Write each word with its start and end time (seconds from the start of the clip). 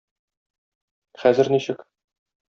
Хәзер 1.23 1.51
ничек? 1.57 1.85